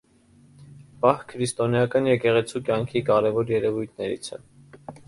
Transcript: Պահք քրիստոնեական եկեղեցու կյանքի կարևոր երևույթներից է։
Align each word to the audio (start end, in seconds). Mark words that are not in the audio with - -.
Պահք 1.03 1.21
քրիստոնեական 1.33 2.09
եկեղեցու 2.13 2.65
կյանքի 2.71 3.07
կարևոր 3.13 3.57
երևույթներից 3.59 4.35
է։ 4.41 4.47